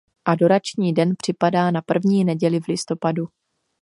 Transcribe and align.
Adorační 0.25 0.93
den 0.93 1.15
připadá 1.15 1.71
na 1.71 1.81
první 1.81 2.23
neděli 2.25 2.59
v 2.59 2.67
listopadu. 2.67 3.27